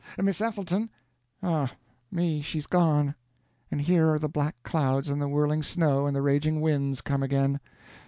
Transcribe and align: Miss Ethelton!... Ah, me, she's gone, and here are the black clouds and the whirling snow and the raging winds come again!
Miss 0.17 0.41
Ethelton!... 0.41 0.89
Ah, 1.43 1.73
me, 2.09 2.41
she's 2.41 2.65
gone, 2.65 3.13
and 3.69 3.79
here 3.79 4.09
are 4.11 4.17
the 4.17 4.27
black 4.27 4.55
clouds 4.63 5.09
and 5.09 5.21
the 5.21 5.27
whirling 5.29 5.61
snow 5.61 6.07
and 6.07 6.15
the 6.15 6.23
raging 6.23 6.59
winds 6.59 7.01
come 7.01 7.21
again! 7.21 7.59